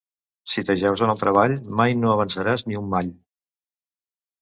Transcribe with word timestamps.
Si 0.53 0.63
t'ajeus 0.69 1.03
en 1.09 1.13
el 1.15 1.19
treball, 1.25 1.55
mai 1.83 1.95
no 2.01 2.17
avançaràs 2.17 2.69
ni 2.71 2.83
un 2.83 2.91
mall. 2.97 3.17